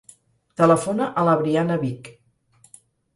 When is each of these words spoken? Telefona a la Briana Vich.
Telefona 0.61 1.09
a 1.23 1.25
la 1.27 1.35
Briana 1.41 1.77
Vich. 1.83 2.09